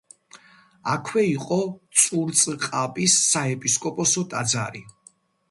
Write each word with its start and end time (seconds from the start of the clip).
აქვე 0.93 1.25
იყო 1.33 1.59
წურწყაბის 2.05 3.19
საეპისკოპოსო 3.27 4.27
ტაძარი. 4.35 4.85